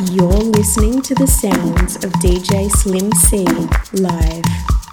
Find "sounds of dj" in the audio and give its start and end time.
1.26-2.68